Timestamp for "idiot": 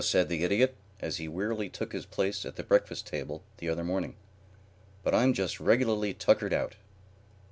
0.43-0.75